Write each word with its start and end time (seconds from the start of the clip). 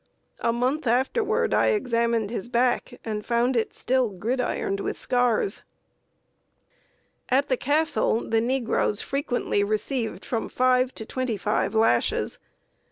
A 0.39 0.51
month 0.51 0.87
afterward 0.87 1.53
I 1.53 1.67
examined 1.67 2.31
his 2.31 2.49
back, 2.49 2.99
and 3.05 3.23
found 3.23 3.55
it 3.55 3.71
still 3.71 4.09
gridironed 4.09 4.79
with 4.79 4.97
scars. 4.97 5.61
At 7.29 7.49
the 7.49 7.57
Castle 7.57 8.27
the 8.27 8.41
negroes 8.41 9.03
frequently 9.03 9.63
received 9.63 10.25
from 10.25 10.49
five 10.49 10.91
to 10.95 11.05
twenty 11.05 11.37
five 11.37 11.75
lashes. 11.75 12.39